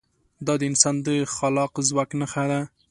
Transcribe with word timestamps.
دا 0.45 0.53
د 0.59 0.61
انسان 0.69 0.95
د 1.05 1.07
خلاق 1.35 1.73
ځواک 1.89 2.09
نښه 2.19 2.43
ده. 2.51 2.59